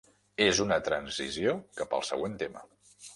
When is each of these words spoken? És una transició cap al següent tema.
És 0.45 0.61
una 0.63 0.77
transició 0.87 1.53
cap 1.81 1.93
al 1.99 2.05
següent 2.09 2.39
tema. 2.45 2.65